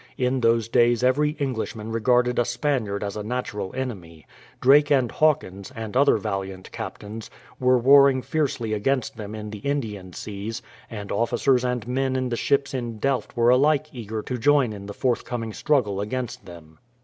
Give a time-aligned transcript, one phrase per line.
[0.17, 4.25] In those days every Englishman regarded a Spaniard as a natural enemy.
[4.59, 10.11] Drake and Hawkins, and other valiant captains, were warring fiercely against them in the Indian
[10.11, 14.73] seas, and officers and men in the ships in Delft were alike eager to join
[14.73, 16.79] in the forthcoming struggle against them.